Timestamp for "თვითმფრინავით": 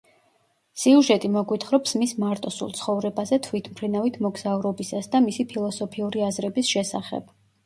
3.49-4.19